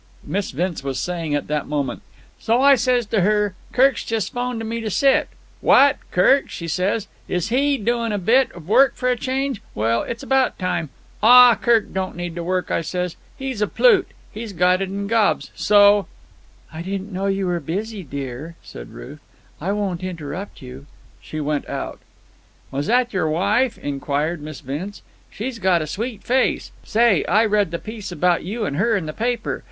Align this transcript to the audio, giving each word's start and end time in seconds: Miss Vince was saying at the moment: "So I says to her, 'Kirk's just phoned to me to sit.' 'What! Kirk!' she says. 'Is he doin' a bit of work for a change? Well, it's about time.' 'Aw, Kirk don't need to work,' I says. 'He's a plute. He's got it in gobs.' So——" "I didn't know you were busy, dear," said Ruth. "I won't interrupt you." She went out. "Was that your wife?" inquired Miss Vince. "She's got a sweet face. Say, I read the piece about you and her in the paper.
Miss 0.23 0.49
Vince 0.49 0.83
was 0.83 0.97
saying 0.97 1.35
at 1.35 1.45
the 1.47 1.63
moment: 1.63 2.01
"So 2.39 2.59
I 2.59 2.73
says 2.73 3.05
to 3.05 3.21
her, 3.21 3.53
'Kirk's 3.71 4.03
just 4.03 4.33
phoned 4.33 4.59
to 4.59 4.65
me 4.65 4.81
to 4.81 4.89
sit.' 4.89 5.29
'What! 5.59 5.97
Kirk!' 6.09 6.49
she 6.49 6.67
says. 6.67 7.07
'Is 7.27 7.49
he 7.49 7.77
doin' 7.77 8.11
a 8.11 8.17
bit 8.17 8.51
of 8.53 8.67
work 8.67 8.95
for 8.95 9.09
a 9.09 9.15
change? 9.15 9.61
Well, 9.75 10.01
it's 10.01 10.23
about 10.23 10.57
time.' 10.57 10.89
'Aw, 11.21 11.53
Kirk 11.53 11.93
don't 11.93 12.15
need 12.15 12.33
to 12.33 12.43
work,' 12.43 12.71
I 12.71 12.81
says. 12.81 13.15
'He's 13.37 13.61
a 13.61 13.67
plute. 13.67 14.07
He's 14.31 14.53
got 14.53 14.81
it 14.81 14.89
in 14.89 15.05
gobs.' 15.05 15.51
So——" 15.53 16.07
"I 16.73 16.81
didn't 16.81 17.13
know 17.13 17.27
you 17.27 17.45
were 17.45 17.59
busy, 17.59 18.01
dear," 18.01 18.55
said 18.63 18.89
Ruth. 18.89 19.19
"I 19.61 19.71
won't 19.71 20.01
interrupt 20.03 20.63
you." 20.63 20.87
She 21.21 21.39
went 21.39 21.69
out. 21.69 21.99
"Was 22.71 22.87
that 22.87 23.13
your 23.13 23.29
wife?" 23.29 23.77
inquired 23.77 24.41
Miss 24.41 24.61
Vince. 24.61 25.03
"She's 25.29 25.59
got 25.59 25.83
a 25.83 25.85
sweet 25.85 26.23
face. 26.23 26.71
Say, 26.83 27.23
I 27.25 27.45
read 27.45 27.69
the 27.69 27.77
piece 27.77 28.11
about 28.11 28.43
you 28.43 28.65
and 28.65 28.77
her 28.77 28.97
in 28.97 29.05
the 29.05 29.13
paper. 29.13 29.59